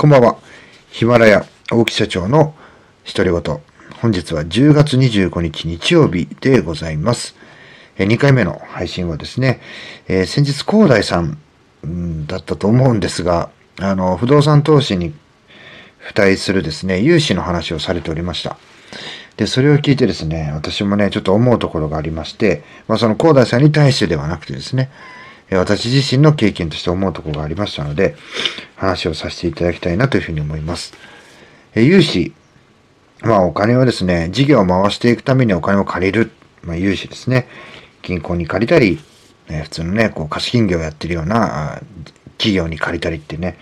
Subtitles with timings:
[0.00, 0.38] こんばんは。
[0.90, 2.54] ヒマラヤ大木社長の
[3.04, 3.60] 独り言。
[4.00, 7.34] 本日は10月25日日曜日でございます。
[7.96, 9.60] 2回目の配信はですね、
[10.06, 11.36] えー先日広大さん
[12.28, 13.50] だったと思うんですが、
[13.80, 15.14] あの、不動産投資に
[16.06, 18.56] 付帯するですね、融資の話をされておりました。
[19.36, 24.90] で、それを聞いてですね、私もね、ちょっと思うところがありまして、まあその広大さんに対してではなくてですね、
[25.50, 28.16] 私自身の経験として思うところがありましたので、
[28.76, 30.92] 話をさせていただきたいなというふうに思います。
[31.74, 32.34] え融資、
[33.22, 36.30] まあお金はですね、事業を回していくためにお金を借りる、
[36.62, 37.48] まあ融資ですね。
[38.02, 38.98] 銀行に借りたり、
[39.48, 41.80] え普通のね、こう貸金業をやってるような
[42.36, 43.56] 企業に借りたりってね、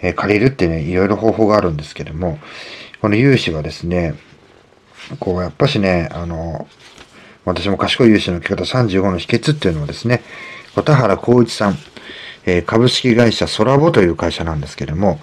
[0.00, 2.38] え借りるってね、いろいろ方法があるんですけども、
[3.00, 4.14] この融資はですね、
[5.20, 6.66] こうやっぱしね、あの、
[7.44, 10.22] 私も賢い融資の受け方35の秘訣っていうのはですね、
[10.74, 11.76] 小田原光一さん、
[12.46, 15.20] えー株式会社ソラボという会社なんですけれども、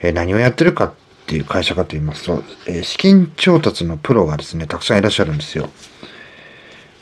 [0.00, 0.92] えー何をやってるかっ
[1.26, 5.70] ていう会社かと言いますと、えー資金調達のプロがですね、たくさんいらっしゃるんですよ。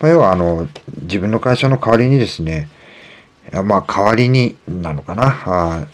[0.00, 0.68] まあ、要は、あの、
[1.02, 2.68] 自分の会社の代わりにですね、
[3.64, 5.42] まあ、代わりになのかな。
[5.46, 5.86] あ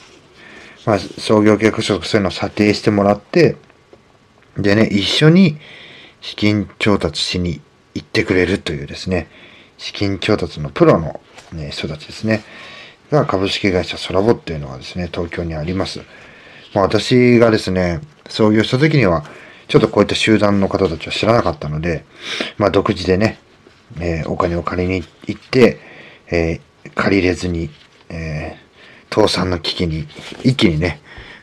[0.84, 3.56] まあ、創業計画書とそういうのを査定してもらって、
[4.58, 5.56] でね、一緒に
[6.20, 7.62] 資金調達しに
[7.94, 9.28] 行ってくれるというですね、
[9.78, 11.20] 資金調達のプロの、
[11.52, 12.42] ね、人たちですね、
[13.10, 16.00] が株式会社ソラボっていうのがですね、東京にあります。
[16.74, 19.24] まあ、私がですね、創業した時には、
[19.68, 22.04] ちょっとこういった集団の方たちは知らなかったので、
[22.58, 23.38] まあ、独自でね、
[24.00, 25.78] えーお金を借りに行って、
[26.30, 26.60] えー
[26.94, 27.70] 借りれずに、
[28.08, 28.64] えー
[29.14, 30.08] 倒産の危機に、
[30.42, 31.00] 一気にね、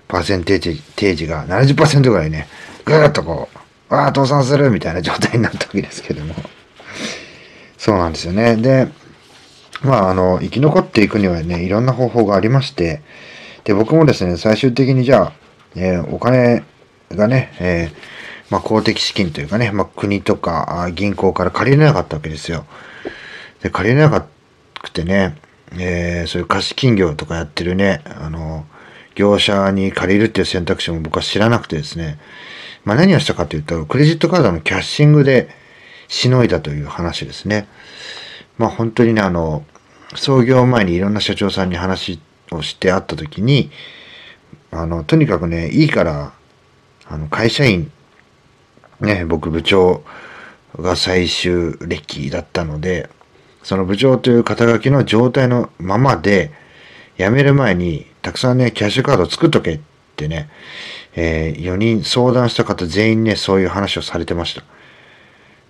[0.10, 2.50] パーセンテージ、テージが70%ぐらいね、
[2.84, 3.48] ぐーっとこ
[3.90, 6.36] う、わあ、倒産するみたいな状態になったわけですけども。
[7.78, 8.58] そうなんですよね。
[8.58, 8.90] で、
[9.84, 13.02] まあ、あの、生き残っていくにはね、いろんな方法がありまして、
[13.64, 15.34] で、僕もですね、最終的にじゃあ、
[15.76, 16.64] えーお金
[17.12, 17.96] がね、えー
[18.50, 22.66] まあ、公的資金というかね、まあ、国とか銀行から借りれなかったわけですよ。
[23.62, 24.26] で、借りれなか
[24.82, 25.36] くてね、
[25.74, 28.66] えーそういう貸金業とかやってるね、あの、
[29.16, 32.20] 業者に借りるっていう選択肢も僕は知らなくてですね、
[32.86, 35.50] まあ、何をしたかというと、クレジットカードのキャッシングで
[36.08, 37.68] しのいだという話ですね。
[38.58, 39.66] まあ本当にね、あの、
[40.16, 42.20] 創業前にいろんな社長さんに話
[42.52, 43.72] をして会った時に、
[44.72, 46.34] あの、とにかくね、いいから、
[47.08, 47.92] あの、会社員、
[49.00, 50.04] ね、僕部長
[50.78, 53.10] が最終歴だったので、
[53.64, 56.52] その部長という肩書きの状態のままで、
[57.18, 59.80] 辞める前に、たくさんね、キャッシュカード作っとけっ
[60.16, 60.50] てね、
[61.16, 64.64] え4人相談した方全員ね、そういう話をされてました。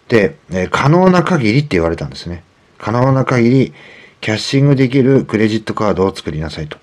[0.08, 2.44] で、えー可能な限りって言われたんですね。
[2.82, 3.74] 可能な限り、
[4.22, 6.80] キャッシングできるクレジットカードを作りなさいと。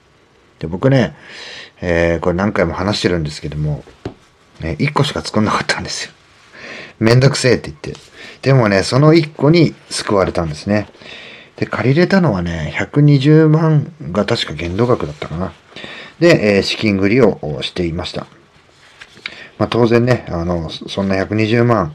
[0.60, 1.16] で、僕ね、
[1.80, 3.82] えーこれ何回も話してるんですけども、
[4.60, 6.12] ね、1個しか作んなかったんですよ。
[7.00, 8.00] めんどくせえって言って。
[8.42, 10.86] でもね、その1個に救われたんですね。
[11.56, 15.52] で、借りれたのはね、120万が確か限度額だったかな。
[16.20, 18.28] で、えー資金繰りをしていました。
[19.58, 21.92] まあ当然ね、あの、そんな120万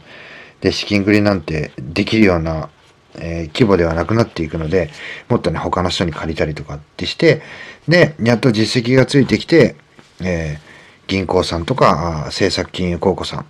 [0.60, 2.70] で資金繰りなんてできるような、
[3.16, 4.90] えー規模ではなくなっていくので、
[5.30, 7.42] もっとね、他の人に借りたりとかってして、
[7.88, 9.76] で、やっと実績がついてきて、
[10.22, 10.74] えー
[11.06, 13.46] 銀行さんとか、政策金融公庫さん、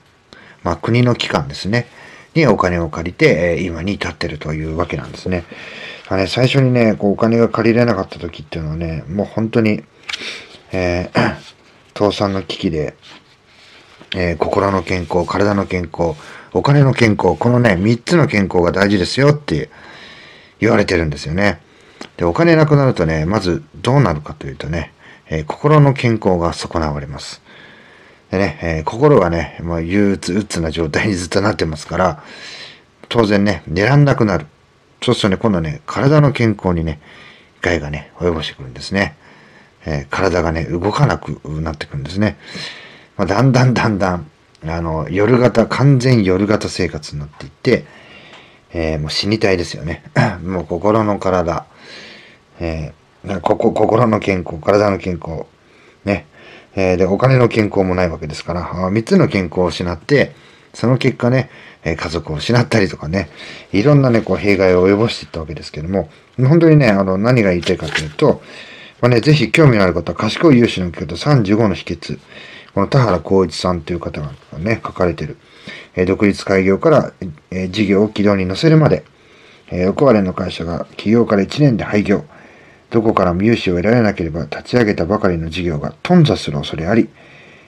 [0.63, 1.85] まあ国の機関ですね、
[2.33, 5.43] にお金を借りて、えー今に至ってるというわけなんですね。
[6.09, 9.83] あね最初にね、こうお金が借りれなかった時っていうのはね、もう本当に、
[10.71, 11.35] えー
[11.95, 12.95] 倒産の危機で、
[14.15, 16.15] えー心の健康、体の健康、
[16.53, 19.69] お金の健康、このね、3つの健康が大事ですよって
[20.59, 21.59] 言われてるんですよね。
[22.17, 24.93] で、お金なくなるとね、まずどうなるかというとね、
[25.29, 27.41] えー心の健康が損なわれます。
[28.29, 32.23] でね、えー心がね、まあ、憂鬱、鬱な状態にずっとなってますから、
[33.09, 34.45] 当然ね、寝らんなくなる。
[35.01, 36.99] そうするとね、今度ね、体の健康にね、
[37.61, 39.15] 害がね、及ぼしてくるんですね。
[39.85, 42.37] えー体がね、動かなくなってくるんですね。
[43.17, 44.29] まあ、だんだんだんだん、
[44.65, 47.85] あの、夜型、完全夜型生活になっていって、
[48.75, 50.03] えーもう死にたいですよね。
[50.43, 51.65] もう心の体、
[52.59, 55.45] えーここ心の健康、体の健康、
[56.03, 56.25] ね。
[56.75, 60.35] えーで、お金の健康もないわけですから、3つの健康を失って、
[60.73, 61.49] その結果ね、
[61.83, 63.29] え家族を失ったりとかね、
[63.71, 68.41] いろんなね、こう、弊害を及ぼしていったわけですけども、本当にね、あの、何が言いたいかというと、
[69.01, 72.19] まあね、ぜひ興味のある方は、賢い融資の受け方35の秘訣、
[72.73, 75.37] この田原光一さんという方がね、書かれてる、
[75.95, 77.13] えー独立開業から、
[77.51, 79.03] えー事業を軌道に乗せるまで、
[79.67, 82.25] えー、横割れの会社が起業から1年で廃業、
[82.89, 87.09] どこからも融資を得られなければ立ち上げたばかりの事業が頓挫する恐れあり、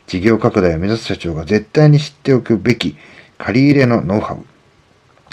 [0.07, 2.95] 事業拡大を目指す社長が絶対に知っておくべき
[3.37, 4.45] 借り入れのノウハウ。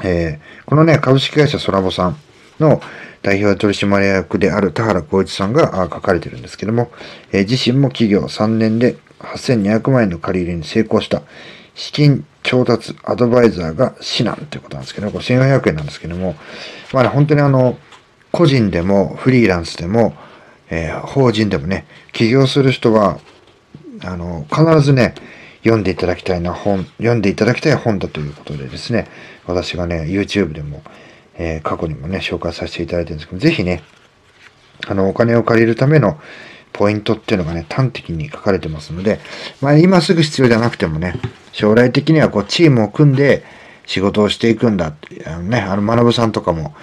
[0.04, 2.16] えー、このね、株式会社ソラボさん
[2.58, 2.80] の
[3.22, 6.90] 代表取締役である田原光一さんが書かれてるんですけども、
[7.32, 11.22] えー、自身も企業3年で8200万円の借り入れに成功した。
[11.74, 16.34] 資金調達アドバイザーが指南ということなんですけどこれ1400円なんですけども、
[16.92, 17.78] まあね、本当にあの、
[18.30, 20.14] 個人でもフリーランスでも、
[20.70, 23.18] えー、法人でもね、起業する人は、
[24.02, 25.14] あの、必ずね、
[25.62, 29.06] 読んでいただきたいな本、読んでいただきたい本だということでですね、
[29.46, 30.82] 私がね、YouTube でも、
[31.34, 33.82] えー、過去にもね、紹介させていただいてるんですけど、ぜひね、
[34.88, 36.18] あの、お金を借りるための
[36.72, 39.20] ポイントっていうのがね、端的に書かれてますので、
[39.60, 41.14] まあ、今すぐ必要じゃなくてもね、
[41.52, 43.44] 将来的にはこう、チームを組んで
[43.86, 46.74] 仕事をしていくんだって、あのね、あの、学さんとかも、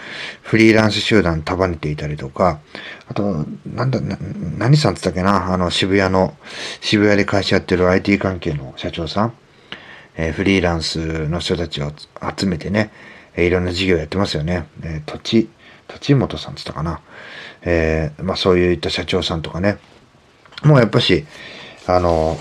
[0.41, 2.59] フリーランス集団束ねていたりとか、
[3.07, 4.17] あと、なんだ、な
[4.57, 6.35] 何さんって言ったっけな、あの、渋谷の、
[6.81, 9.33] 渋谷で会社やってる IT 関係の社長さん、
[10.17, 11.91] えー、フリーランスの人たちを
[12.37, 12.91] 集めてね、
[13.37, 14.67] いろんな事業やってますよね。
[14.83, 15.49] えー、土地、
[15.89, 17.01] 土地元さんって言ったかな。
[17.63, 19.77] えー、まあそういった社長さんとかね、
[20.63, 21.25] もうやっぱし、
[21.87, 22.37] あの、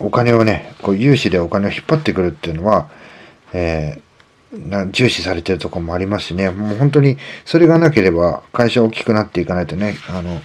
[0.00, 2.88] お金をね、こう融資でお金を引っ張ってくるっていうのは、
[3.52, 10.40] えー、な重視されてるとこもありますしね、もう本当にそれがなければ会社大きくなっていかないとね、あの、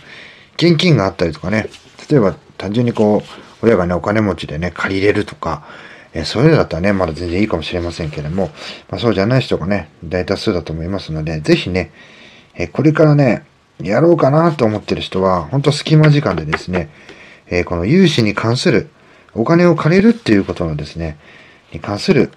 [0.56, 1.70] 現金があったりとかね、
[2.10, 5.64] 例えば単純にこう、親がね、お金持ちでね、借りれるとか、
[6.14, 8.52] えー、そういうのだったらね、まだ全然いいかもしれませんけれども、
[8.90, 11.92] まあ、そうじゃない人がね、大多数だと思いますので、ぜひね、
[12.56, 13.46] え、これからね、
[13.82, 16.90] やろうかなと思ってる人は、本当隙間時間でですね、
[17.48, 18.90] え、この融資に関する、
[19.34, 21.18] お金を借りるっていうことのですね、
[21.72, 22.32] に関する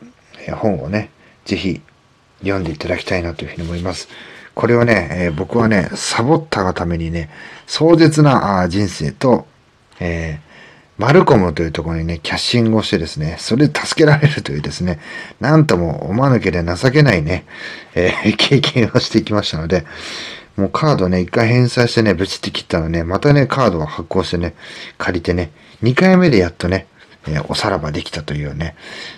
[0.52, 1.10] 本をね、
[1.44, 1.82] ぜひ
[2.40, 4.08] 読んでいただきたいなというふうに思います。
[4.54, 7.28] これはね、え、僕はね、サボったがためにね、
[7.66, 9.46] 壮絶な人生と、
[10.00, 10.40] え、
[10.98, 14.98] マルコムというところにね、キャッシングをしてですね、それで助けられるというですね、
[15.40, 17.44] なんとも思わなければ情けないね、
[17.94, 19.84] えー、経験をしてきましたので、
[20.56, 24.54] もうカードね、一回返済してね、ブチって切ったらね、またね、カードを発行してね、
[24.96, 25.50] 借りてね、
[25.82, 26.86] 二回目でやっとね、
[27.28, 28.74] えー、おさらばできたというね、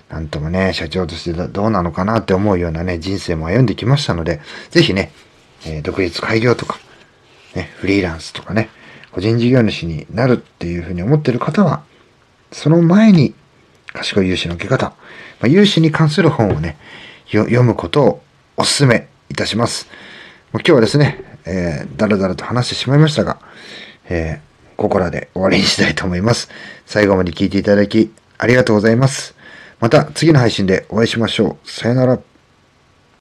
[0.08, 4.40] なんともね、社長としてどうなのかなって思うようなね、人生も歩んできましたので、
[4.70, 5.12] ぜひね、
[5.64, 6.80] えー、独立開業とか、
[7.54, 8.69] ね、フリーランスとかね、
[9.12, 11.82] 個人事業主になるっていうふうに思ってる方は、
[12.52, 13.34] その前に、
[13.93, 14.94] 賢い融資の受け方、ま
[15.44, 16.76] あ、融資に関する本をね、
[17.31, 18.22] 読むことを
[18.56, 19.88] お勧めいたします。
[20.52, 23.38] 今日はですね、えー、だらだらと話してしまいましたが、
[24.08, 26.49] えー、ここらで終わりにしたいと思います。
[26.87, 29.34] 最後まで聞いていただき、ありがとうございます。
[29.81, 31.70] また次の配信でお会いしましょう。
[31.70, 32.27] さよなら。